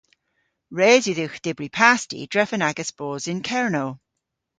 Res 0.77 1.03
yw 1.07 1.17
dhywgh 1.17 1.39
dybri 1.45 1.69
pasti 1.77 2.19
drefen 2.31 2.65
agas 2.69 2.91
bos 2.97 3.23
yn 3.31 3.39
Kernow. 3.47 3.91